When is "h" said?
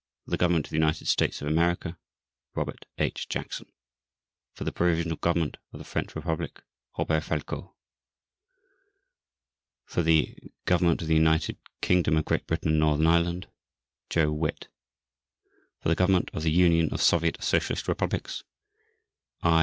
2.97-3.29